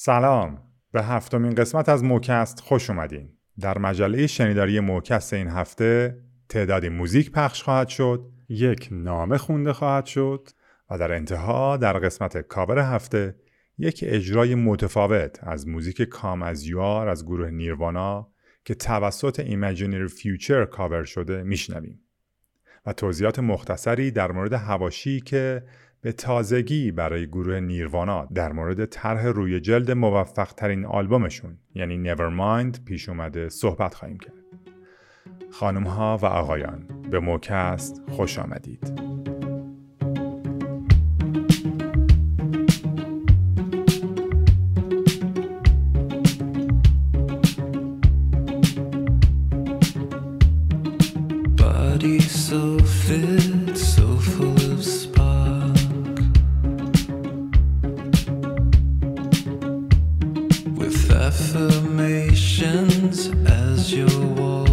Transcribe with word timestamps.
سلام. 0.00 0.62
به 0.92 1.02
هفتمین 1.02 1.54
قسمت 1.54 1.88
از 1.88 2.04
موکست 2.04 2.60
خوش 2.60 2.90
اومدین. 2.90 3.28
در 3.60 3.78
مجله 3.78 4.26
شنیداری 4.26 4.80
موکست 4.80 5.32
این 5.32 5.48
هفته 5.48 6.18
تعدادی 6.48 6.88
موزیک 6.88 7.32
پخش 7.32 7.62
خواهد 7.62 7.88
شد 7.88 8.30
یک 8.48 8.88
نامه 8.90 9.38
خونده 9.38 9.72
خواهد 9.72 10.06
شد 10.06 10.48
و 10.90 10.98
در 10.98 11.12
انتها 11.12 11.76
در 11.76 11.98
قسمت 11.98 12.38
کاور 12.38 12.78
هفته 12.78 13.36
یک 13.78 14.04
اجرای 14.06 14.54
متفاوت 14.54 15.38
از 15.42 15.68
موزیک 15.68 16.02
Come 16.02 16.42
As 16.42 16.66
You 16.66 16.87
Are 16.87 17.08
از 17.08 17.26
گروه 17.26 17.50
Nirvana 17.50 18.32
که 18.64 18.74
توسط 18.74 19.40
Imaginary 19.40 20.08
Future 20.08 20.64
cover 20.64 21.04
شده 21.04 21.42
میشنویم 21.42 22.00
و 22.86 22.92
توضیحات 22.92 23.38
مختصری 23.38 24.10
در 24.10 24.32
مورد 24.32 24.52
حواشی 24.52 25.20
که 25.20 25.62
به 26.00 26.12
تازگی 26.12 26.90
برای 26.90 27.26
گروه 27.26 27.60
نیروانا 27.60 28.28
در 28.34 28.52
مورد 28.52 28.84
طرح 28.84 29.26
روی 29.26 29.60
جلد 29.60 29.90
موفق 29.90 30.52
ترین 30.52 30.86
آلبومشون 30.86 31.58
یعنی 31.74 32.14
Nevermind 32.14 32.84
پیش 32.84 33.08
اومده 33.08 33.48
صحبت 33.48 33.94
خواهیم 33.94 34.18
کرد. 34.18 34.32
خانم 35.50 35.86
ها 35.86 36.18
و 36.22 36.26
آقایان 36.26 36.88
به 37.10 37.20
موکست 37.20 38.02
خوش 38.08 38.38
آمدید. 38.38 39.37
affirmations 61.28 63.28
as 63.44 63.92
your 63.92 64.08
walk. 64.34 64.67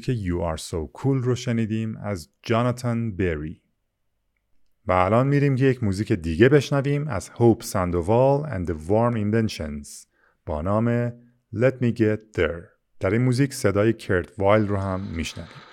موزیک 0.00 0.26
You 0.26 0.40
Are 0.40 0.60
So 0.60 1.00
Cool 1.00 1.22
رو 1.22 1.34
شنیدیم 1.34 1.96
از 1.96 2.28
جاناتان 2.42 3.16
بری 3.16 3.62
و 4.86 4.92
الان 4.92 5.26
میریم 5.26 5.56
که 5.56 5.64
یک 5.64 5.84
موزیک 5.84 6.12
دیگه 6.12 6.48
بشنویم 6.48 7.08
از 7.08 7.30
Hope 7.30 7.64
Sandoval 7.64 8.50
and 8.50 8.66
the 8.70 8.74
Warm 8.88 9.16
Inventions 9.16 10.06
با 10.46 10.62
نام 10.62 11.10
Let 11.54 11.74
Me 11.82 11.98
Get 11.98 12.38
There. 12.38 12.64
در 13.00 13.10
این 13.10 13.22
موزیک 13.22 13.54
صدای 13.54 13.92
کرت 13.92 14.38
وایل 14.38 14.68
رو 14.68 14.76
هم 14.76 15.00
میشنویم. 15.00 15.69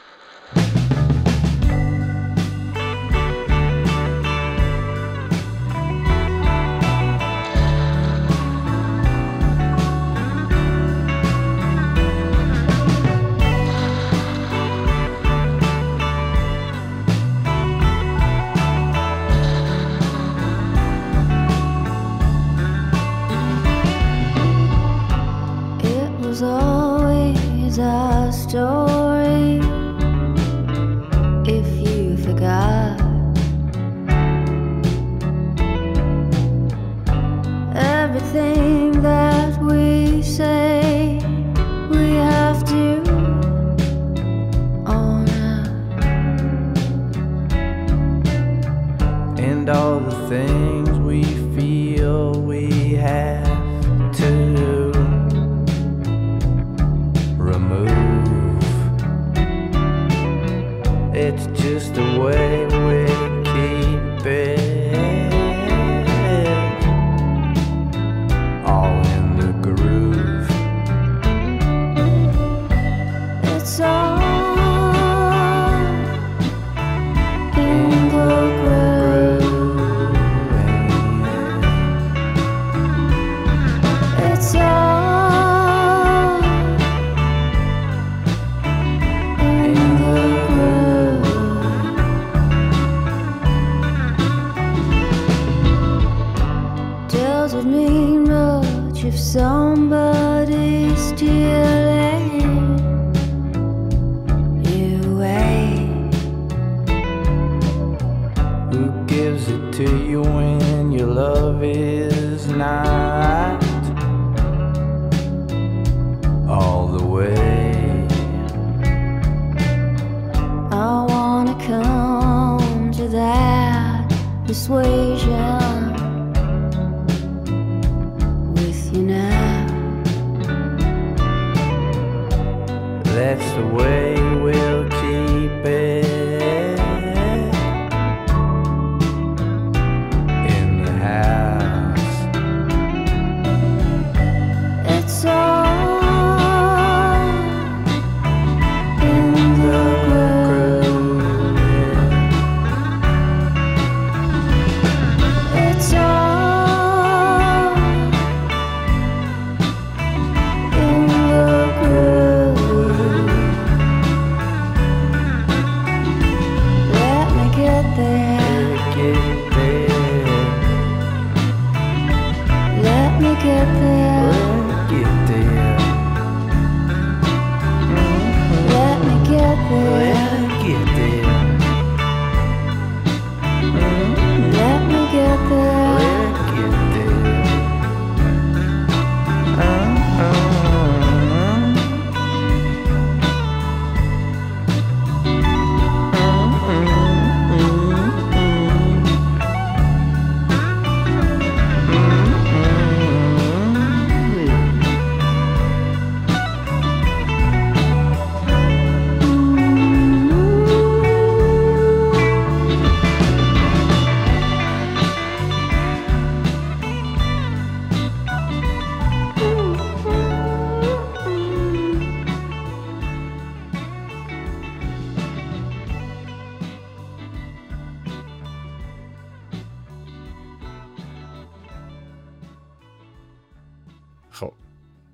that's 133.38 133.54
the 133.56 133.68
way. 133.68 134.27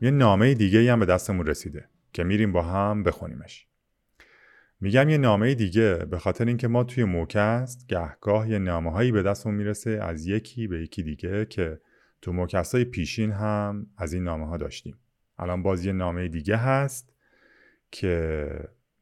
یه 0.04 0.12
نامه 0.12 0.54
دیگه 0.54 0.92
هم 0.92 1.00
به 1.00 1.06
دستمون 1.06 1.48
رسیده 1.48 1.90
که 2.14 2.24
میریم 2.24 2.52
با 2.52 2.62
هم 2.62 3.04
بخونیمش. 3.04 3.68
میگم 4.82 5.10
یه 5.10 5.18
نامه 5.18 5.56
دیگه 5.56 5.96
به 5.96 6.20
خاطر 6.20 6.46
اینکه 6.46 6.68
ما 6.68 6.84
توی 6.84 7.04
موکست 7.04 7.88
گهگاه 7.88 8.50
یه 8.50 8.60
نامه 8.60 8.92
هایی 8.92 9.12
به 9.12 9.24
دستمون 9.24 9.56
می‌رسه 9.56 9.90
از 9.90 10.28
یکی 10.28 10.68
به 10.68 10.82
یکی 10.82 11.04
دیگه 11.04 11.46
که 11.46 11.80
تو 12.22 12.34
موکست 12.34 12.76
های 12.76 12.86
پیشین 12.86 13.32
هم 13.32 13.88
از 13.98 14.14
این 14.14 14.24
نامه 14.24 14.48
ها 14.48 14.58
داشتیم. 14.58 14.98
الان 15.38 15.64
باز 15.64 15.86
یه 15.86 15.94
نامه 15.94 16.28
دیگه 16.28 16.58
هست 16.58 17.14
که 17.92 18.50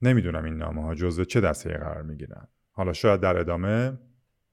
نمی‌دونم 0.01 0.45
این 0.45 0.57
نامه 0.57 0.81
ها 0.81 0.95
جزو 0.95 1.25
چه 1.25 1.41
دسته 1.41 1.69
قرار 1.69 2.01
می‌گیرن. 2.01 2.47
حالا 2.71 2.93
شاید 2.93 3.19
در 3.19 3.37
ادامه 3.37 3.97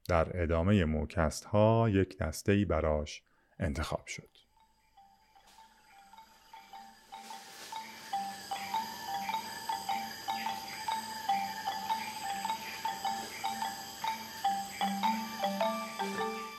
در 0.09 0.43
ادامه 0.43 0.85
موکست 0.85 1.45
ها 1.45 1.88
یک 1.93 2.19
دسته 2.19 2.52
ای 2.52 2.64
براش 2.64 3.23
انتخاب 3.59 4.07
شد. 4.07 4.38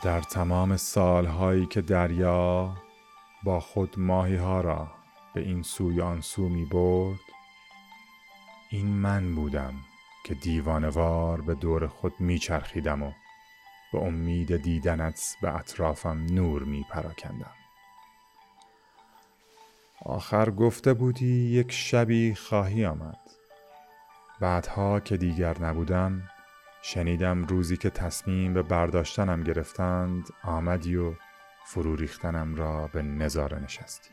در 0.03 0.21
تمام 0.21 0.77
سالهایی 0.77 1.65
که 1.65 1.81
دریا 1.81 2.77
با 3.43 3.59
خود 3.59 3.99
ماهی 3.99 4.35
ها 4.35 4.61
را 4.61 4.91
به 5.33 5.41
این 5.41 5.63
سوی 5.63 6.01
آن 6.01 6.21
سو 6.21 6.49
می 6.49 6.65
برد 6.65 7.19
این 8.69 8.87
من 8.87 9.35
بودم 9.35 9.73
که 10.25 10.35
دیوانوار 10.35 11.41
به 11.41 11.55
دور 11.55 11.87
خود 11.87 12.13
میچرخیدم 12.19 13.03
و 13.03 13.11
به 13.93 13.99
امید 13.99 14.57
دیدنت 14.57 15.37
به 15.41 15.55
اطرافم 15.55 16.25
نور 16.31 16.63
می 16.63 16.85
پراکندم. 16.89 17.53
آخر 20.05 20.49
گفته 20.49 20.93
بودی 20.93 21.49
یک 21.49 21.71
شبی 21.71 22.35
خواهی 22.35 22.85
آمد. 22.85 23.19
بعدها 24.39 24.99
که 24.99 25.17
دیگر 25.17 25.59
نبودم 25.61 26.29
شنیدم 26.81 27.43
روزی 27.43 27.77
که 27.77 27.89
تصمیم 27.89 28.53
به 28.53 28.61
برداشتنم 28.61 29.43
گرفتند 29.43 30.29
آمدی 30.43 30.95
و 30.95 31.13
فرو 31.65 31.95
ریختنم 31.95 32.55
را 32.55 32.87
به 32.87 33.01
نظاره 33.01 33.59
نشستی. 33.63 34.09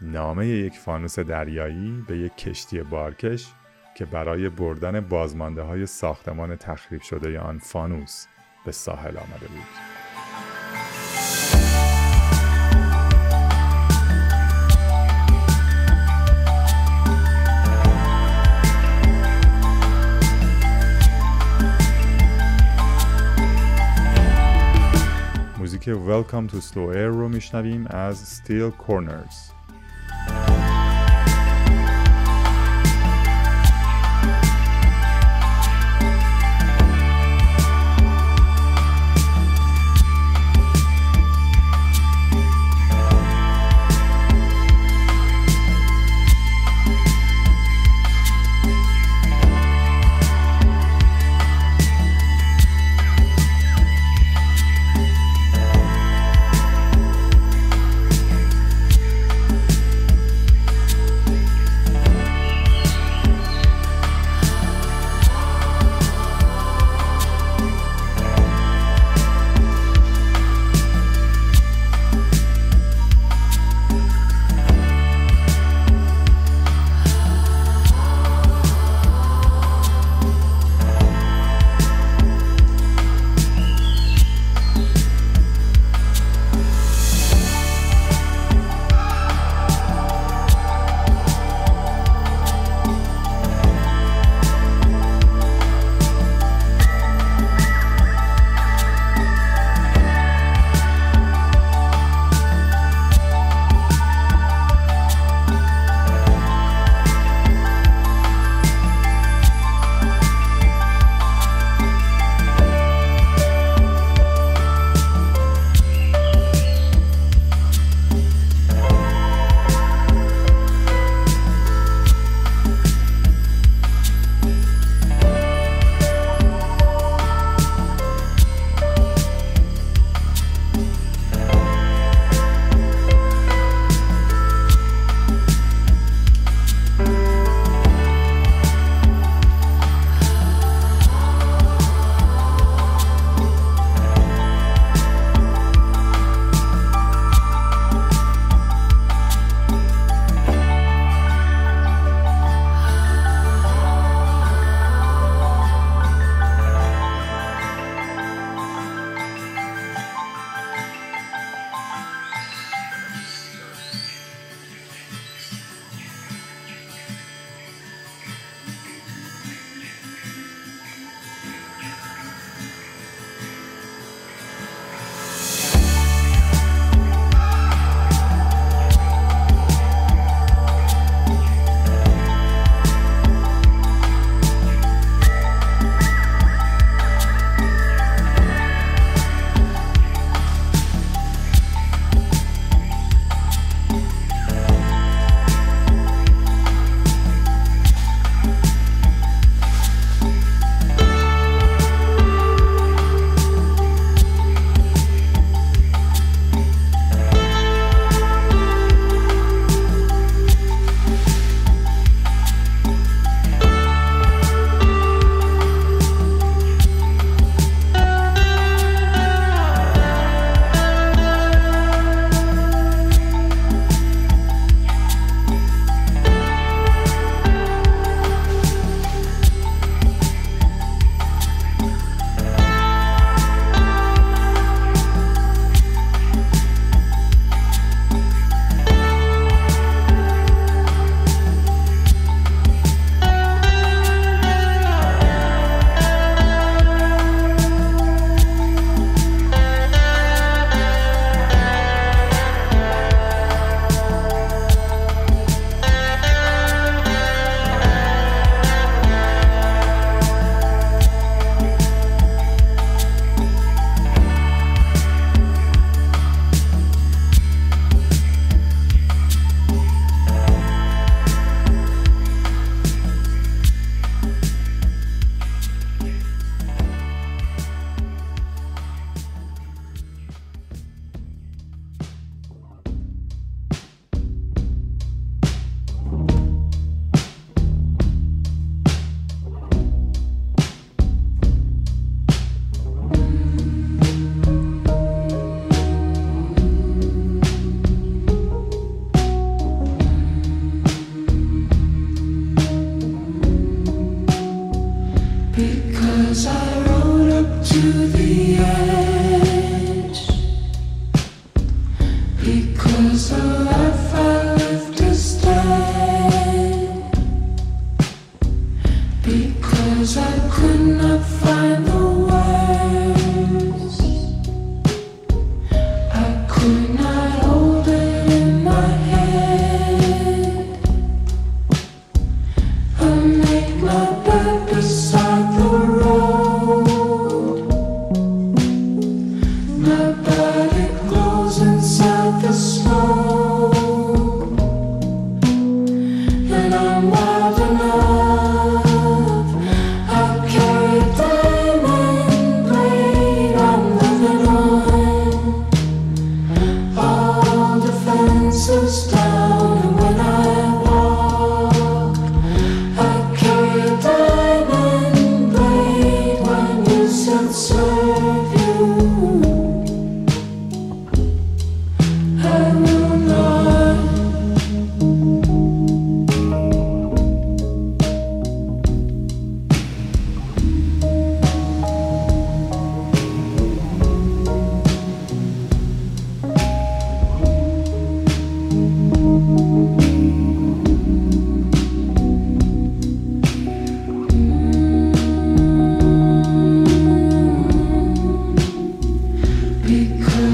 نامه 0.00 0.46
یک 0.46 0.78
فانوس 0.78 1.18
دریایی 1.18 2.04
به 2.08 2.18
یک 2.18 2.36
کشتی 2.36 2.82
بارکش 2.82 3.52
که 3.96 4.04
برای 4.04 4.48
بردن 4.48 5.00
بازمانده 5.00 5.62
های 5.62 5.86
ساختمان 5.86 6.56
تخریب 6.56 7.02
شده 7.02 7.40
آن 7.40 7.58
فانوس 7.58 8.26
به 8.64 8.72
ساحل 8.72 9.16
آمده 9.16 9.46
بود. 9.46 9.95
موزیک 25.65 25.89
Welcome 25.89 26.51
to 26.51 26.55
Slow 26.55 26.93
Air 26.95 27.11
رو 27.11 27.29
میشنویم 27.29 27.87
از 27.89 28.41
Steel 28.41 28.87
Corners 28.87 29.54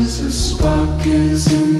is 0.02 0.18
a 0.18 0.32
spark 0.32 1.06
is 1.06 1.52
in 1.52 1.71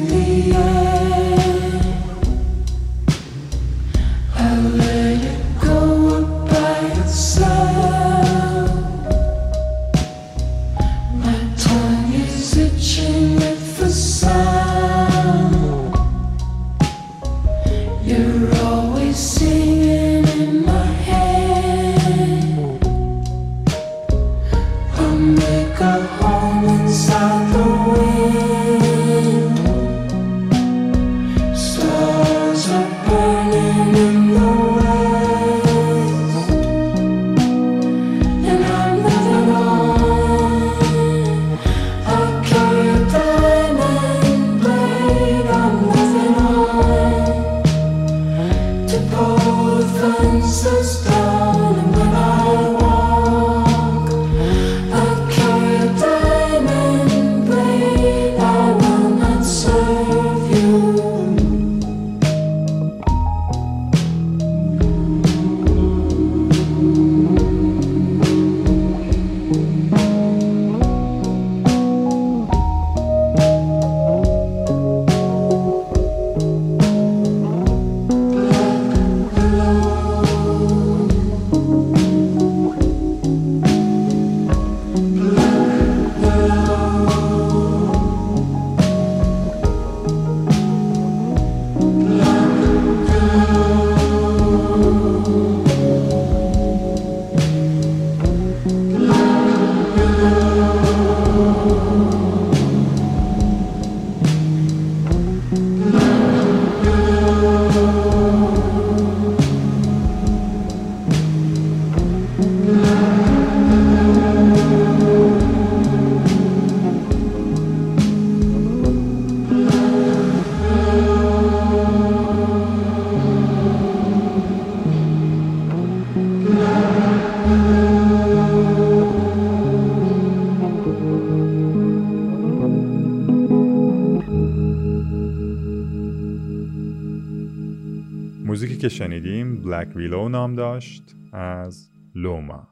شنیدیم 138.92 139.62
Black 139.62 139.96
Willow 139.96 140.28
نام 140.28 140.54
داشت 140.54 141.14
از 141.32 141.90
لوما 142.14 142.68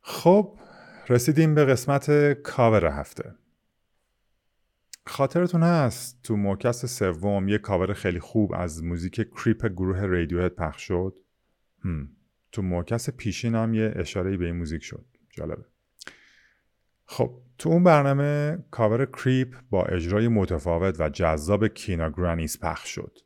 خب 0.00 0.58
رسیدیم 1.08 1.54
به 1.54 1.64
قسمت 1.64 2.32
کاور 2.32 2.86
هفته. 2.86 3.34
خاطرتون 5.06 5.62
هست 5.62 6.22
تو 6.22 6.36
موکست 6.36 6.86
سوم 6.86 7.48
یه 7.48 7.58
کاور 7.58 7.92
خیلی 7.92 8.20
خوب 8.20 8.52
از 8.54 8.84
موزیک 8.84 9.14
Creep 9.14 9.66
گروه 9.66 10.00
رادیوهد 10.00 10.54
پخش 10.54 10.82
شد؟ 10.82 11.14
هم. 11.84 12.08
تو 12.52 12.62
موکست 12.62 13.10
پیشین 13.10 13.54
هم 13.54 13.74
یه 13.74 13.92
اشاره 13.96 14.36
به 14.36 14.46
این 14.46 14.56
موزیک 14.56 14.82
شد. 14.82 15.06
جالبه. 15.30 15.64
خب 17.04 17.42
تو 17.58 17.68
اون 17.68 17.84
برنامه 17.84 18.58
cover 18.70 19.06
Creep 19.06 19.54
با 19.70 19.82
اجرای 19.82 20.28
متفاوت 20.28 21.00
و 21.00 21.08
جذاب 21.08 21.66
کینا 21.66 22.10
گرانیس 22.10 22.58
پخش 22.58 22.88
شد. 22.88 23.18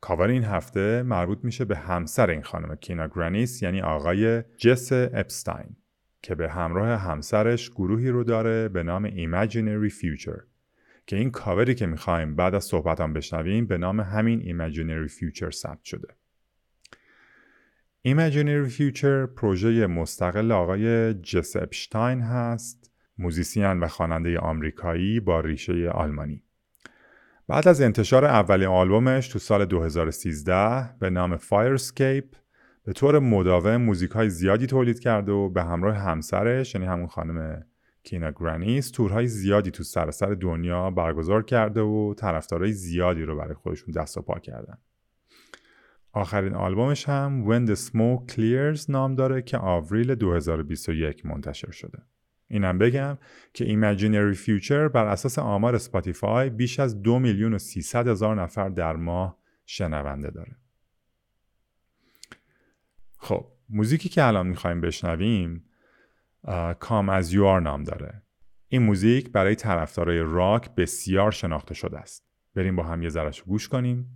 کاور 0.00 0.28
این 0.28 0.44
هفته 0.44 1.02
مربوط 1.02 1.38
میشه 1.42 1.64
به 1.64 1.76
همسر 1.76 2.30
این 2.30 2.42
خانم 2.42 2.74
کینا 2.74 3.08
گرانیس 3.08 3.62
یعنی 3.62 3.80
آقای 3.80 4.42
جس 4.42 4.92
اپستاین 4.92 5.76
که 6.22 6.34
به 6.34 6.50
همراه 6.50 7.00
همسرش 7.00 7.70
گروهی 7.70 8.08
رو 8.08 8.24
داره 8.24 8.68
به 8.68 8.82
نام 8.82 9.08
Imaginary 9.10 9.92
Future 9.92 10.42
که 11.06 11.16
این 11.16 11.30
کاوری 11.30 11.74
که 11.74 11.86
می‌خوایم 11.86 12.36
بعد 12.36 12.54
از 12.54 12.64
صحبتم 12.64 13.12
بشنویم 13.12 13.66
به 13.66 13.78
نام 13.78 14.00
همین 14.00 14.40
Imaginary 14.40 15.10
Future 15.10 15.50
ثبت 15.50 15.84
شده. 15.84 16.08
Imaginary 18.08 18.70
Future 18.70 19.34
پروژه 19.36 19.86
مستقل 19.86 20.52
آقای 20.52 21.14
جس 21.14 21.56
اپستاین 21.56 22.20
هست 22.20 22.92
موزیسین 23.18 23.80
و 23.80 23.88
خواننده 23.88 24.38
آمریکایی 24.38 25.20
با 25.20 25.40
ریشه 25.40 25.88
آلمانی. 25.88 26.44
بعد 27.48 27.68
از 27.68 27.80
انتشار 27.80 28.24
اولین 28.24 28.68
آلبومش 28.68 29.28
تو 29.28 29.38
سال 29.38 29.64
2013 29.64 30.98
به 30.98 31.10
نام 31.10 31.36
Fire 31.36 31.71
Escape 31.71 32.24
به 32.84 32.92
طور 32.92 33.18
مداوم 33.18 33.76
موزیک 33.76 34.10
های 34.10 34.30
زیادی 34.30 34.66
تولید 34.66 35.00
کرده 35.00 35.32
و 35.32 35.48
به 35.48 35.62
همراه 35.62 35.96
همسرش 35.96 36.74
یعنی 36.74 36.86
همون 36.86 37.06
خانم 37.06 37.64
کینا 38.02 38.30
گرانیس 38.30 38.90
تورهای 38.90 39.26
زیادی 39.26 39.70
تو 39.70 39.82
سراسر 39.82 40.34
دنیا 40.34 40.90
برگزار 40.90 41.42
کرده 41.42 41.80
و 41.80 42.14
طرفدارای 42.14 42.72
زیادی 42.72 43.22
رو 43.22 43.36
برای 43.36 43.54
خودشون 43.54 43.94
دست 43.94 44.18
و 44.18 44.22
پا 44.22 44.38
کردن. 44.38 44.78
آخرین 46.12 46.54
آلبومش 46.54 47.08
هم 47.08 47.44
When 47.46 47.70
the 47.70 47.78
Smoke 47.78 48.32
Clears 48.32 48.84
نام 48.88 49.14
داره 49.14 49.42
که 49.42 49.58
آوریل 49.58 50.14
2021 50.14 51.26
منتشر 51.26 51.70
شده. 51.70 51.98
اینم 52.48 52.78
بگم 52.78 53.18
که 53.52 53.64
Imaginary 53.64 54.36
Future 54.36 54.92
بر 54.92 55.06
اساس 55.06 55.38
آمار 55.38 55.78
سپاتیفای 55.78 56.50
بیش 56.50 56.80
از 56.80 57.02
دو 57.02 57.18
میلیون 57.18 57.54
و 57.54 57.58
سیصد 57.58 58.08
هزار 58.08 58.42
نفر 58.42 58.68
در 58.68 58.96
ماه 58.96 59.38
شنونده 59.66 60.30
داره. 60.30 60.56
خب 63.16 63.46
موزیکی 63.68 64.08
که 64.08 64.24
الان 64.24 64.46
می‌خوایم 64.46 64.80
بشنویم 64.80 65.64
Come 66.80 67.08
As 67.08 67.32
You 67.32 67.46
Are 67.46 67.60
نام 67.60 67.82
داره. 67.82 68.22
این 68.68 68.82
موزیک 68.82 69.32
برای 69.32 69.54
طرفدارای 69.54 70.18
راک 70.18 70.74
بسیار 70.74 71.30
شناخته 71.30 71.74
شده 71.74 71.98
است. 71.98 72.24
بریم 72.54 72.76
با 72.76 72.82
هم 72.82 73.02
یه 73.02 73.08
ذرهش 73.08 73.42
گوش 73.42 73.68
کنیم. 73.68 74.06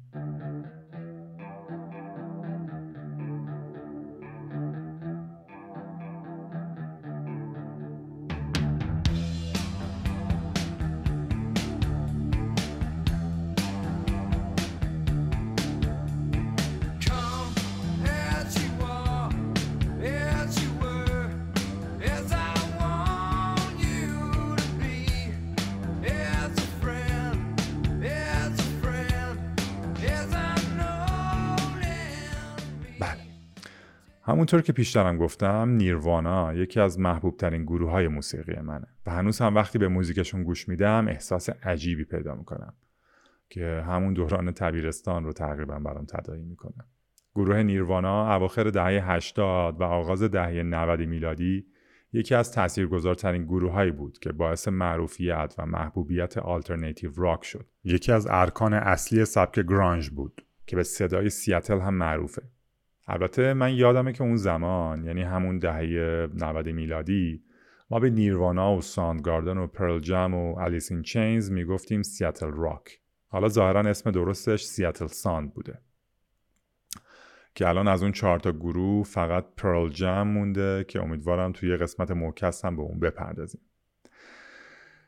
همونطور 34.43 34.63
که 34.63 34.73
پیشترم 34.73 35.19
گفتم 35.19 35.69
نیروانا 35.69 36.55
یکی 36.55 36.81
از 36.81 36.99
محبوب 36.99 37.37
ترین 37.37 37.65
گروه 37.65 37.91
های 37.91 38.09
موسیقی 38.09 38.61
منه 38.61 38.87
و 39.07 39.11
هنوز 39.11 39.39
هم 39.39 39.55
وقتی 39.55 39.79
به 39.79 39.89
موزیکشون 39.89 40.43
گوش 40.43 40.69
میدم 40.69 41.09
احساس 41.09 41.51
عجیبی 41.51 42.05
پیدا 42.05 42.35
می‌کنم 42.35 42.75
که 43.49 43.83
همون 43.87 44.13
دوران 44.13 44.53
تبیرستان 44.53 45.25
رو 45.25 45.33
تقریبا 45.33 45.79
برام 45.79 46.07
تداعی 46.07 46.43
می‌کنه. 46.43 46.85
گروه 47.35 47.63
نیروانا 47.63 48.35
اواخر 48.35 48.65
دهه 48.65 49.11
80 49.13 49.81
و 49.81 49.83
آغاز 49.83 50.23
دهه 50.23 50.63
90 50.63 51.01
میلادی 51.01 51.67
یکی 52.13 52.35
از 52.35 52.53
تاثیرگذارترین 52.53 53.45
گروه 53.45 53.73
هایی 53.73 53.91
بود 53.91 54.19
که 54.19 54.33
باعث 54.33 54.69
معروفیت 54.69 55.55
و 55.59 55.67
محبوبیت 55.67 56.39
آلترناتیو 56.39 57.11
راک 57.17 57.45
شد. 57.45 57.67
یکی 57.85 58.13
از 58.13 58.27
ارکان 58.31 58.75
اصلی 58.75 59.25
سبک 59.25 59.61
گرانج 59.61 60.11
بود 60.11 60.47
که 60.67 60.77
به 60.77 60.83
صدای 60.83 61.31
سیاتل 61.31 61.81
هم 61.81 61.95
معروفه. 61.95 62.43
البته 63.13 63.55
من 63.55 63.75
یادمه 63.75 64.13
که 64.13 64.23
اون 64.23 64.37
زمان 64.37 65.05
یعنی 65.05 65.23
همون 65.23 65.59
دهه 65.59 66.29
90 66.35 66.69
میلادی 66.69 67.43
ما 67.91 68.01
به 68.01 68.11
نیروانا 68.11 68.77
و 68.77 68.81
ساندگاردن 68.81 69.59
و 69.59 69.67
پرل 69.67 69.99
جم 69.99 70.35
و 70.35 70.59
الیس 70.59 70.93
چینز 71.03 71.51
می‌گفتیم 71.51 72.03
Seattle 72.03 72.51
rock. 72.51 73.01
حالا 73.29 73.49
ظاهرا 73.49 73.81
اسم 73.81 74.11
درستش 74.11 74.65
Seattle 74.65 75.07
sound 75.07 75.55
بوده. 75.55 75.79
که 77.55 77.69
الان 77.69 77.89
از 77.89 78.03
اون 78.03 78.13
چهار 78.13 78.39
تا 78.39 78.53
گروه 78.53 79.05
فقط 79.05 79.45
پرل 79.57 79.89
جم 79.89 80.27
مونده 80.27 80.85
که 80.89 81.03
امیدوارم 81.03 81.53
توی 81.53 81.71
یه 81.71 81.77
قسمت 81.77 82.11
موکس 82.11 82.65
هم 82.65 82.77
به 82.77 82.83
اون 82.83 83.01
بپردازیم. 83.01 83.61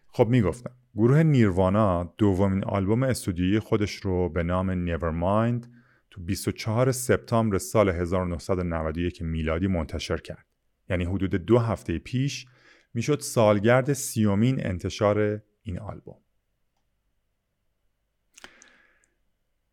خب 0.09 0.29
می‌گفتم 0.29 0.71
گروه 0.95 1.23
نیروانا 1.23 2.15
دومین 2.19 2.65
آلبوم 2.65 3.03
استودیویی 3.03 3.59
خودش 3.59 3.95
رو 3.95 4.29
به 4.29 4.43
نام 4.43 4.87
Nevermind 4.87 5.67
تو 6.15 6.21
24 6.21 6.93
سپتامبر 6.93 7.59
سال 7.59 7.89
1991 7.89 9.23
میلادی 9.23 9.67
منتشر 9.67 10.17
کرد 10.17 10.47
یعنی 10.91 11.05
حدود 11.05 11.35
دو 11.35 11.59
هفته 11.59 11.99
پیش 11.99 12.47
می‌شد 12.95 13.21
سالگرد 13.21 13.93
سیومین 13.93 14.67
انتشار 14.67 15.43
این 15.63 15.79
آلبوم 15.79 16.17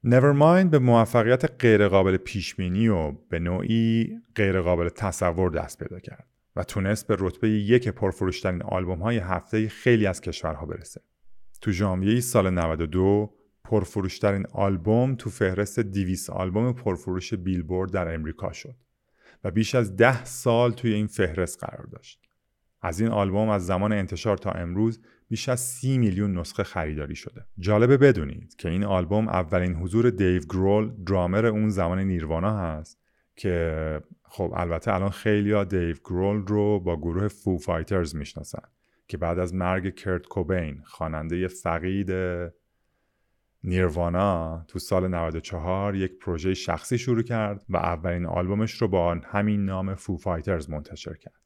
Nevermind 0.06 0.70
به 0.70 0.80
موفقیت 0.80 1.62
غیرقابل 1.62 2.18
پیشبینی 2.18 2.88
و 2.88 3.12
به 3.12 3.40
نوعی 3.40 4.18
غیرقابل 4.36 4.90
تصور 4.90 5.52
دست 5.52 5.84
پیدا 5.84 6.00
کرد 6.00 6.28
و 6.56 6.64
تونست 6.64 7.08
به 7.08 7.16
رتبه 7.20 7.50
یک 7.50 7.88
پرفروشترین 7.88 8.62
آلبوم 8.62 9.00
های 9.00 9.18
هفته 9.18 9.70
خیلی 9.70 10.06
از 10.06 10.22
کشورها 10.22 10.66
برسه. 10.66 11.02
تو 11.62 11.72
ژانویه 11.72 12.20
سال 12.20 12.50
92 12.50 13.41
پرفروشترین 13.72 14.46
آلبوم 14.52 15.16
تو 15.16 15.30
فهرست 15.30 15.80
200 15.80 16.30
آلبوم 16.30 16.74
پرفروش 16.74 17.34
بیلبورد 17.34 17.92
در 17.92 18.14
امریکا 18.14 18.54
شد 18.54 18.76
و 19.44 19.52
بیش 19.52 19.76
از 19.76 19.96
ده 19.96 20.26
سال 20.26 20.72
توی 20.72 20.94
این 20.94 21.08
فهرست 21.08 21.64
قرار 21.64 21.86
داشت. 21.86 22.20
از 22.82 23.00
این 23.00 23.10
آلبوم 23.10 23.50
از 23.50 23.66
زمان 23.66 23.94
انتشار 23.94 24.38
تا 24.38 24.52
امروز 24.52 25.02
بیش 25.30 25.50
از 25.50 25.60
سی 25.60 25.98
میلیون 25.98 26.38
نسخه 26.38 26.64
خریداری 26.64 27.16
شده. 27.16 27.46
جالبه 27.60 27.98
بدونید 27.98 28.56
که 28.56 28.70
این 28.70 28.84
آلبوم 28.84 29.28
اولین 29.28 29.76
حضور 29.76 30.10
دیو 30.10 30.42
گرول 30.50 31.04
درامر 31.04 31.46
اون 31.46 31.70
زمان 31.70 32.00
نیروانا 32.00 32.58
هست 32.58 33.00
که 33.36 34.02
خب 34.24 34.54
البته 34.56 34.94
الان 34.94 35.10
خیلی 35.10 35.52
ها 35.52 35.64
دیو 35.64 35.96
گرول 36.06 36.48
رو 36.48 36.80
با 36.80 36.98
گروه 36.98 37.28
فو 37.28 37.58
فایترز 37.58 38.16
می‌شناسن 38.16 38.64
که 39.08 39.18
بعد 39.18 39.40
از 39.40 39.54
مرگ 39.54 39.96
کرت 39.96 40.28
کوبین 40.28 40.82
خواننده 40.86 41.48
فقید 41.48 42.12
نیروانا 43.64 44.66
تو 44.68 44.80
سال 44.80 45.08
94 45.08 45.96
یک 45.96 46.18
پروژه 46.20 46.54
شخصی 46.54 46.98
شروع 46.98 47.24
کرد 47.24 47.66
و 47.70 47.78
اولین 47.78 48.26
آلبومش 48.26 48.82
رو 48.82 48.88
با 48.88 49.16
همین 49.16 49.66
نام 49.66 49.96
فو 49.96 50.18
فایترز 50.18 50.70
منتشر 50.70 51.14
کرد. 51.14 51.42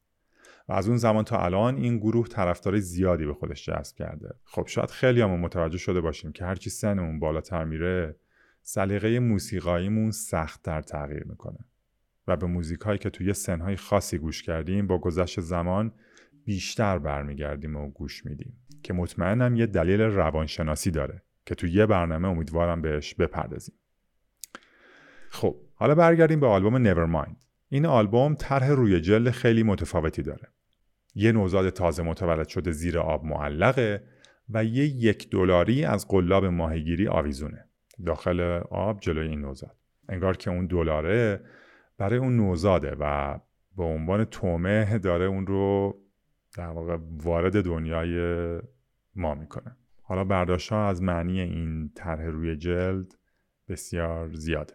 و 0.67 0.73
از 0.73 0.87
اون 0.87 0.97
زمان 0.97 1.23
تا 1.23 1.37
الان 1.37 1.75
این 1.75 1.97
گروه 1.97 2.27
طرفدار 2.27 2.79
زیادی 2.79 3.25
به 3.25 3.33
خودش 3.33 3.65
جذب 3.65 3.95
کرده. 3.95 4.35
خب 4.43 4.67
شاید 4.67 4.91
خیلی 4.91 5.21
هم 5.21 5.29
متوجه 5.29 5.77
شده 5.77 6.01
باشیم 6.01 6.31
که 6.31 6.45
هرچی 6.45 6.69
سنمون 6.69 7.19
بالاتر 7.19 7.63
میره 7.63 8.15
سلیقه 8.61 9.19
موسیقاییمون 9.19 10.11
سختتر 10.11 10.81
تغییر 10.81 11.23
می‌کنه. 11.23 11.59
و 12.27 12.37
به 12.37 12.47
موزیک 12.47 12.79
هایی 12.79 12.97
که 12.97 13.09
توی 13.09 13.33
سنهای 13.33 13.75
خاصی 13.75 14.17
گوش 14.17 14.43
کردیم 14.43 14.87
با 14.87 14.97
گذشت 14.97 15.39
زمان 15.39 15.91
بیشتر 16.45 16.99
برمیگردیم 16.99 17.75
و 17.75 17.89
گوش 17.89 18.25
میدیم. 18.25 18.53
که 18.83 18.93
مطمئنم 18.93 19.55
یه 19.55 19.65
دلیل 19.65 20.01
روانشناسی 20.01 20.91
داره. 20.91 21.24
که 21.45 21.55
تو 21.55 21.67
یه 21.67 21.85
برنامه 21.85 22.27
امیدوارم 22.27 22.81
بهش 22.81 23.13
بپردازیم. 23.13 23.75
خب 25.29 25.55
حالا 25.75 25.95
برگردیم 25.95 26.39
به 26.39 26.47
آلبوم 26.47 26.93
Nevermind. 26.93 27.35
این 27.69 27.85
آلبوم 27.85 28.35
طرح 28.35 28.69
روی 28.69 29.01
جلد 29.01 29.29
خیلی 29.29 29.63
متفاوتی 29.63 30.21
داره. 30.21 30.47
یه 31.15 31.31
نوزاد 31.31 31.69
تازه 31.69 32.03
متولد 32.03 32.47
شده 32.47 32.71
زیر 32.71 32.99
آب 32.99 33.25
معلقه 33.25 34.03
و 34.49 34.63
یه 34.63 34.85
یک 34.85 35.29
دلاری 35.29 35.85
از 35.85 36.07
قلاب 36.07 36.45
ماهیگیری 36.45 37.07
آویزونه. 37.07 37.69
داخل 38.05 38.41
آب 38.69 38.99
جلوی 38.99 39.27
این 39.27 39.41
نوزاد. 39.41 39.75
انگار 40.09 40.37
که 40.37 40.51
اون 40.51 40.65
دلاره 40.65 41.41
برای 41.97 42.19
اون 42.19 42.37
نوزاده 42.37 42.95
و 42.99 43.39
به 43.77 43.83
عنوان 43.83 44.25
تومه 44.25 44.97
داره 44.97 45.25
اون 45.25 45.47
رو 45.47 45.97
در 46.57 46.67
واقع 46.67 46.97
وارد 47.23 47.65
دنیای 47.65 48.59
ما 49.15 49.35
می‌کنه. 49.35 49.75
حالا 50.07 50.23
برداشت 50.23 50.71
ها 50.71 50.89
از 50.89 51.01
معنی 51.01 51.41
این 51.41 51.91
طرح 51.95 52.25
روی 52.25 52.55
جلد 52.55 53.15
بسیار 53.69 54.33
زیاده. 54.33 54.73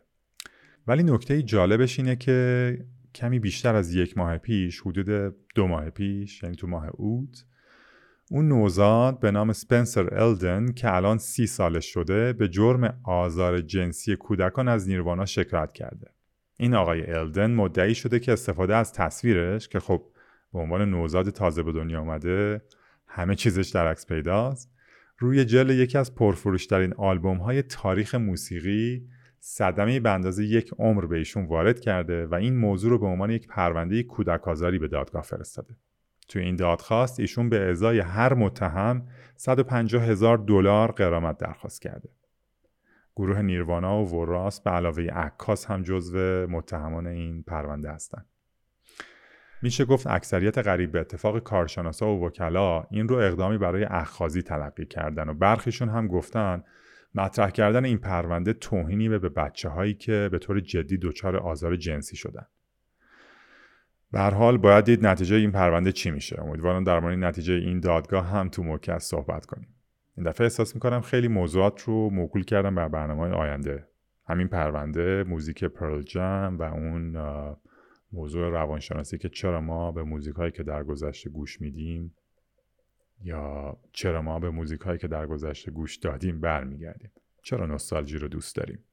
ولی 0.86 1.02
نکته 1.02 1.42
جالبش 1.42 1.98
اینه 1.98 2.16
که 2.16 2.78
کمی 3.14 3.38
بیشتر 3.38 3.74
از 3.74 3.94
یک 3.94 4.18
ماه 4.18 4.38
پیش 4.38 4.80
حدود 4.80 5.34
دو 5.54 5.66
ماه 5.66 5.90
پیش 5.90 6.42
یعنی 6.42 6.56
تو 6.56 6.66
ماه 6.66 6.88
اوت 6.92 7.44
اون 8.30 8.48
نوزاد 8.48 9.20
به 9.20 9.30
نام 9.30 9.52
سپنسر 9.52 10.14
الدن 10.14 10.72
که 10.72 10.94
الان 10.94 11.18
سی 11.18 11.46
سالش 11.46 11.86
شده 11.86 12.32
به 12.32 12.48
جرم 12.48 13.00
آزار 13.04 13.60
جنسی 13.60 14.16
کودکان 14.16 14.68
از 14.68 14.88
نیروانا 14.88 15.26
شکایت 15.26 15.72
کرده. 15.72 16.10
این 16.56 16.74
آقای 16.74 17.10
الدن 17.12 17.50
مدعی 17.50 17.94
شده 17.94 18.18
که 18.18 18.32
استفاده 18.32 18.76
از 18.76 18.92
تصویرش 18.92 19.68
که 19.68 19.80
خب 19.80 20.02
به 20.52 20.58
عنوان 20.58 20.90
نوزاد 20.90 21.30
تازه 21.30 21.62
به 21.62 21.72
دنیا 21.72 22.00
آمده 22.00 22.62
همه 23.06 23.34
چیزش 23.34 23.68
در 23.68 23.86
عکس 23.88 24.06
پیداست 24.06 24.70
روی 25.22 25.44
جل 25.44 25.70
یکی 25.70 25.98
از 25.98 26.14
پرفروشترین 26.14 26.94
آلبوم 26.94 27.36
های 27.36 27.62
تاریخ 27.62 28.14
موسیقی 28.14 29.08
صدمه 29.40 30.00
به 30.00 30.10
اندازه 30.10 30.44
یک 30.44 30.74
عمر 30.78 31.06
به 31.06 31.16
ایشون 31.16 31.46
وارد 31.46 31.80
کرده 31.80 32.26
و 32.26 32.34
این 32.34 32.56
موضوع 32.56 32.90
رو 32.90 32.98
به 32.98 33.06
عنوان 33.06 33.30
یک 33.30 33.46
پرونده 33.46 34.02
کودک 34.02 34.48
آزاری 34.48 34.78
به 34.78 34.88
دادگاه 34.88 35.22
فرستاده. 35.22 35.76
توی 36.28 36.42
این 36.42 36.56
دادخواست 36.56 37.20
ایشون 37.20 37.48
به 37.48 37.70
ازای 37.70 37.98
هر 37.98 38.34
متهم 38.34 39.06
150 39.36 40.04
هزار 40.04 40.38
دلار 40.38 40.92
قرامت 40.92 41.38
درخواست 41.38 41.82
کرده. 41.82 42.08
گروه 43.16 43.42
نیروانا 43.42 44.04
و 44.04 44.08
وراس 44.08 44.60
به 44.60 44.70
علاوه 44.70 45.02
عکاس 45.02 45.66
هم 45.66 45.82
جزو 45.82 46.46
متهمان 46.46 47.06
این 47.06 47.42
پرونده 47.42 47.90
هستند. 47.90 48.26
میشه 49.62 49.84
گفت 49.84 50.06
اکثریت 50.06 50.58
قریب 50.58 50.92
به 50.92 51.00
اتفاق 51.00 51.38
کارشناسا 51.38 52.16
و 52.16 52.26
وکلا 52.26 52.84
این 52.90 53.08
رو 53.08 53.16
اقدامی 53.16 53.58
برای 53.58 53.84
اخخازی 53.84 54.42
تلقی 54.42 54.86
کردن 54.86 55.28
و 55.28 55.34
برخیشون 55.34 55.88
هم 55.88 56.08
گفتن. 56.08 56.62
مطرح 57.14 57.50
کردن 57.50 57.84
این 57.84 57.98
پرونده 57.98 58.52
توهینی 58.52 59.08
به 59.08 59.18
بچه 59.18 59.68
هایی 59.68 59.94
که 59.94 60.28
به 60.32 60.38
طور 60.38 60.60
جدی 60.60 60.98
دچار 60.98 61.36
آزار 61.36 61.76
جنسی 61.76 62.16
شدن. 62.16 62.46
به 64.12 64.20
حال 64.20 64.58
باید 64.58 64.84
دید 64.84 65.06
نتیجه 65.06 65.36
این 65.36 65.52
پرونده 65.52 65.92
چی 65.92 66.10
میشه. 66.10 66.42
امیدوارم 66.42 66.84
در 66.84 67.00
مورد 67.00 67.18
نتیجه 67.18 67.54
این 67.54 67.80
دادگاه 67.80 68.26
هم 68.26 68.48
تو 68.48 68.62
موکس 68.62 69.04
صحبت 69.04 69.46
کنیم. 69.46 69.68
این 70.16 70.26
دفعه 70.26 70.44
احساس 70.44 70.74
می‌کنم 70.74 71.00
خیلی 71.00 71.28
موضوعات 71.28 71.82
رو 71.82 72.10
موکول 72.10 72.44
کردم 72.44 72.74
بر 72.74 72.88
برنامه 72.88 73.20
های 73.20 73.32
آینده. 73.32 73.86
همین 74.28 74.48
پرونده 74.48 75.24
موزیک 75.24 75.64
پرل 75.64 76.02
جم 76.02 76.56
و 76.58 76.62
اون 76.62 77.16
موضوع 78.12 78.48
روانشناسی 78.48 79.18
که 79.18 79.28
چرا 79.28 79.60
ما 79.60 79.92
به 79.92 80.02
موزیک 80.02 80.34
هایی 80.34 80.52
که 80.52 80.62
در 80.62 80.84
گذشته 80.84 81.30
گوش 81.30 81.60
میدیم 81.60 82.14
یا 83.22 83.76
چرا 83.92 84.22
ما 84.22 84.38
به 84.38 84.50
موزیک 84.50 84.80
هایی 84.80 84.98
که 84.98 85.08
در 85.08 85.26
گذشته 85.26 85.70
گوش 85.70 85.96
دادیم 85.96 86.40
برمیگردیم؟ 86.40 87.10
چرا 87.42 87.66
نوستالژی 87.66 88.18
رو 88.18 88.28
دوست 88.28 88.56
داریم؟ 88.56 88.84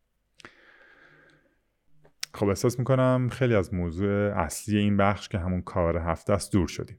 خب 2.33 2.47
احساس 2.47 2.79
می‌کنم 2.79 3.29
خیلی 3.31 3.55
از 3.55 3.73
موضوع 3.73 4.33
اصلی 4.35 4.77
این 4.77 4.97
بخش 4.97 5.29
که 5.29 5.37
همون 5.37 5.61
کار 5.61 5.97
هفته 5.97 6.33
است 6.33 6.51
دور 6.51 6.67
شدیم. 6.67 6.97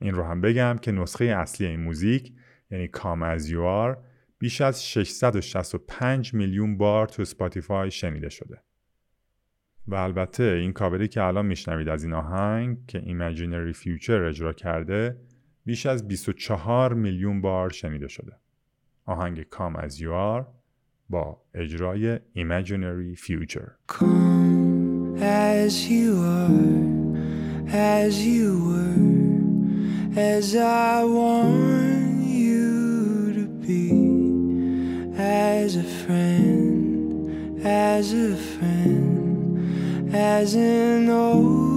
این 0.00 0.14
رو 0.14 0.22
هم 0.22 0.40
بگم 0.40 0.76
که 0.82 0.92
نسخه 0.92 1.24
اصلی 1.24 1.66
این 1.66 1.80
موزیک 1.80 2.32
یعنی 2.70 2.88
Come 2.88 3.22
As 3.22 3.50
You 3.50 3.77
Are 3.77 4.04
بیش 4.38 4.60
از 4.60 4.86
665 4.86 6.34
میلیون 6.34 6.78
بار 6.78 7.06
تو 7.06 7.24
سپاتیفای 7.24 7.90
شنیده 7.90 8.28
شده. 8.28 8.62
و 9.88 9.94
البته 9.94 10.42
این 10.42 10.72
کاوری 10.72 11.08
که 11.08 11.22
الان 11.22 11.46
میشنوید 11.46 11.88
از 11.88 12.04
این 12.04 12.12
آهنگ 12.12 12.78
که 12.86 13.00
Imaginary 13.00 13.76
Future 13.76 14.10
اجرا 14.10 14.52
کرده 14.52 15.16
بیش 15.64 15.86
از 15.86 16.08
24 16.08 16.94
میلیون 16.94 17.40
بار 17.40 17.70
شنیده 17.70 18.08
شده. 18.08 18.32
آهنگ 19.04 19.42
Come 19.42 19.76
As 19.76 19.94
You 19.94 20.08
Are 20.08 20.44
با 21.10 21.42
اجرای 21.54 22.18
Imaginary 22.18 23.16
Future. 23.16 23.70
As 25.20 25.88
you 25.90 26.12
are 26.36 26.88
as 27.74 28.14
you 28.26 28.48
were 28.68 29.08
as 30.16 30.54
I 30.54 31.04
want. 31.04 32.07
rising 40.38 41.08
over. 41.10 41.67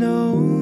know. 0.00 0.59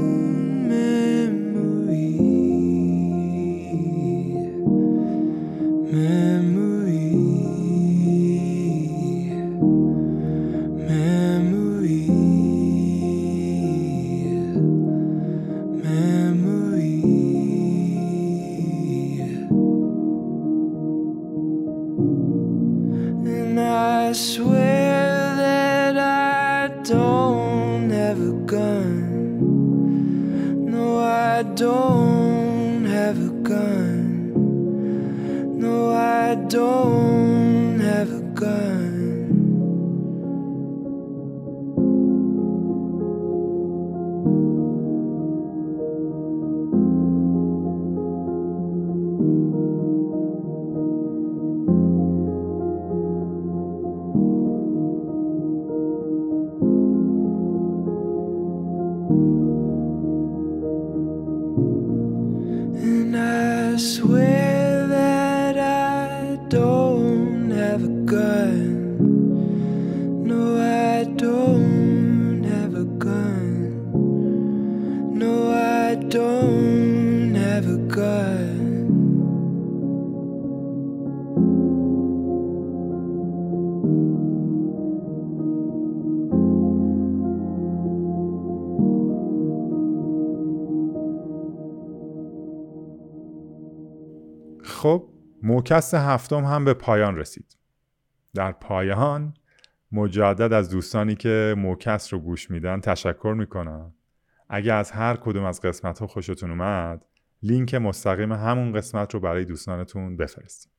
And 62.84 63.16
I 63.16 63.76
swear 63.76 64.27
موکست 95.48 95.94
هفتم 95.94 96.44
هم 96.44 96.64
به 96.64 96.74
پایان 96.74 97.16
رسید. 97.16 97.56
در 98.34 98.52
پایان 98.52 99.34
مجدد 99.92 100.52
از 100.52 100.70
دوستانی 100.70 101.14
که 101.14 101.54
موکست 101.58 102.12
رو 102.12 102.18
گوش 102.18 102.50
میدن 102.50 102.80
تشکر 102.80 103.34
می‌کنم. 103.38 103.94
اگه 104.48 104.72
از 104.72 104.90
هر 104.90 105.16
کدوم 105.16 105.44
از 105.44 105.60
قسمت 105.60 105.98
ها 105.98 106.06
خوشتون 106.06 106.50
اومد 106.50 107.04
لینک 107.42 107.74
مستقیم 107.74 108.32
همون 108.32 108.72
قسمت 108.72 109.14
رو 109.14 109.20
برای 109.20 109.44
دوستانتون 109.44 110.16
بفرستید 110.16 110.72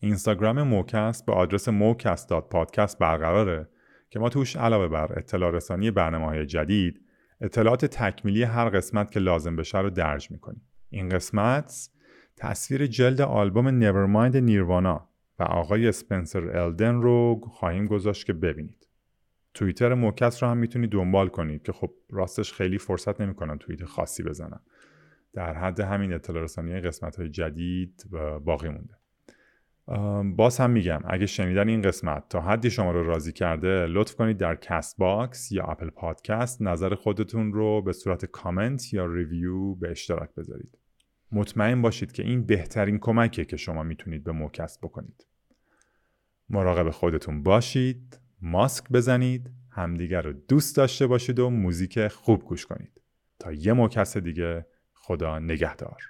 اینستاگرام 0.00 0.62
موکست 0.62 1.26
به 1.26 1.32
آدرس 1.32 1.68
موکست.پادکست 1.68 2.98
برقراره 2.98 3.68
که 4.10 4.18
ما 4.18 4.28
توش 4.28 4.56
علاوه 4.56 4.88
بر 4.88 5.18
اطلاع 5.18 5.50
رسانی 5.50 5.90
برنامه 5.90 6.26
های 6.26 6.46
جدید 6.46 7.00
اطلاعات 7.40 7.84
تکمیلی 7.84 8.42
هر 8.42 8.68
قسمت 8.68 9.10
که 9.10 9.20
لازم 9.20 9.56
بشه 9.56 9.78
رو 9.78 9.90
درج 9.90 10.30
می‌کنیم. 10.30 10.62
این 10.90 11.08
قسمت 11.08 11.90
تصویر 12.40 12.86
جلد 12.86 13.20
آلبوم 13.20 13.68
Nevermind 13.68 14.36
نیروانا 14.36 15.08
و 15.38 15.42
آقای 15.42 15.88
اسپنسر 15.88 16.56
الدن 16.56 16.94
رو 16.94 17.40
خواهیم 17.40 17.86
گذاشت 17.86 18.26
که 18.26 18.32
ببینید. 18.32 18.88
توییتر 19.54 19.94
موکس 19.94 20.42
رو 20.42 20.48
هم 20.48 20.56
می‌تونید 20.56 20.90
دنبال 20.90 21.28
کنید 21.28 21.62
که 21.62 21.72
خب 21.72 21.90
راستش 22.10 22.52
خیلی 22.52 22.78
فرصت 22.78 23.20
نمی‌کنن 23.20 23.58
توییت 23.58 23.84
خاصی 23.84 24.22
بزنن. 24.22 24.60
در 25.32 25.54
حد 25.54 25.80
همین 25.80 26.12
اطلاع 26.12 26.42
رسانی 26.42 26.80
قسمت 26.80 27.16
های 27.16 27.28
جدید 27.28 28.04
باقی 28.44 28.68
مونده. 28.68 28.94
باز 30.36 30.58
هم 30.58 30.70
میگم 30.70 31.00
اگه 31.04 31.26
شنیدن 31.26 31.68
این 31.68 31.82
قسمت 31.82 32.28
تا 32.28 32.40
حدی 32.40 32.70
شما 32.70 32.92
رو 32.92 33.02
راضی 33.02 33.32
کرده 33.32 33.86
لطف 33.86 34.14
کنید 34.14 34.36
در 34.36 34.54
کست 34.54 34.98
باکس 34.98 35.52
یا 35.52 35.64
اپل 35.64 35.90
پادکست 35.90 36.62
نظر 36.62 36.94
خودتون 36.94 37.52
رو 37.52 37.82
به 37.82 37.92
صورت 37.92 38.24
کامنت 38.24 38.94
یا 38.94 39.06
review 39.06 39.74
به 39.74 39.90
اشتراک 39.90 40.34
بذارید. 40.34 40.79
مطمئن 41.32 41.82
باشید 41.82 42.12
که 42.12 42.22
این 42.22 42.46
بهترین 42.46 42.98
کمکیه 42.98 43.44
که 43.44 43.56
شما 43.56 43.82
می‌تونید 43.82 44.24
به 44.24 44.32
موکست 44.32 44.80
بکنید. 44.80 45.26
مراقب 46.48 46.90
خودتون 46.90 47.42
باشید، 47.42 48.20
ماسک 48.42 48.84
بزنید، 48.88 49.50
همدیگر 49.70 50.22
رو 50.22 50.32
دوست 50.32 50.76
داشته 50.76 51.06
باشید 51.06 51.38
و 51.38 51.50
موزیک 51.50 52.08
خوب 52.08 52.44
گوش 52.44 52.66
کنید. 52.66 53.00
تا 53.38 53.52
یه 53.52 53.72
موکست 53.72 54.18
دیگه 54.18 54.66
خدا 54.94 55.38
نگهدار. 55.38 56.02